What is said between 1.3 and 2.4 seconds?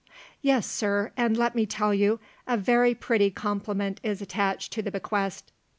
let me tell you,